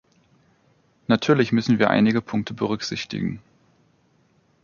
Natürlich 1.05 1.51
müssen 1.51 1.77
wir 1.77 1.91
einige 1.91 2.23
Punkte 2.23 2.55
berücksichtigen. 2.55 3.39